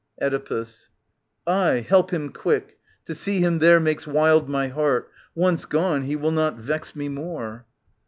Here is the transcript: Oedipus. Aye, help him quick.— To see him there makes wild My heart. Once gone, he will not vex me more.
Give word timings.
Oedipus. 0.19 0.89
Aye, 1.45 1.81
help 1.87 2.09
him 2.09 2.29
quick.— 2.31 2.79
To 3.05 3.13
see 3.13 3.39
him 3.41 3.59
there 3.59 3.79
makes 3.79 4.07
wild 4.07 4.49
My 4.49 4.67
heart. 4.67 5.11
Once 5.35 5.65
gone, 5.65 6.05
he 6.05 6.15
will 6.15 6.31
not 6.31 6.57
vex 6.57 6.95
me 6.95 7.07
more. 7.07 7.67